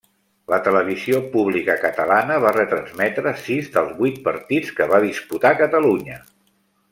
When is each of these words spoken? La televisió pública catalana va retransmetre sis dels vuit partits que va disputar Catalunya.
La 0.51 0.57
televisió 0.67 1.19
pública 1.33 1.75
catalana 1.83 2.37
va 2.45 2.53
retransmetre 2.57 3.35
sis 3.45 3.69
dels 3.77 3.93
vuit 4.01 4.19
partits 4.29 4.73
que 4.81 4.89
va 4.95 5.03
disputar 5.05 5.53
Catalunya. 5.63 6.19